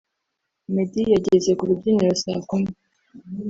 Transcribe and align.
Meddy 0.73 1.01
yageze 1.13 1.51
ku 1.57 1.63
rubyiniro 1.69 2.13
saa 2.23 2.41
kumi 2.49 2.69